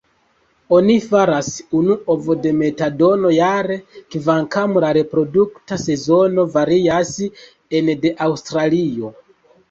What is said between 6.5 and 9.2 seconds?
varias ene de Aŭstralio.